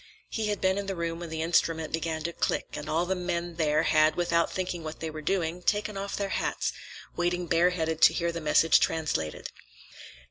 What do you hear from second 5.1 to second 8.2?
were doing, taken off their hats, waiting bareheaded to